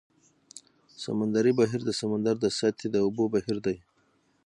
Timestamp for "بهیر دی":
3.33-3.77